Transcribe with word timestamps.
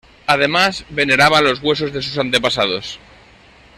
Además, 0.25 0.83
veneraban 0.89 1.43
los 1.43 1.61
huesos 1.61 1.93
de 1.93 2.01
sus 2.01 2.17
antepasados. 2.17 2.97